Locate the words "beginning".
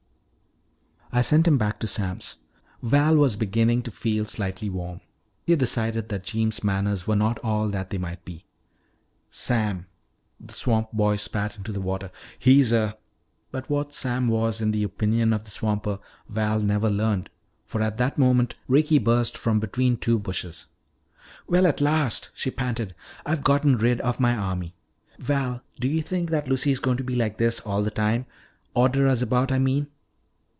3.35-3.81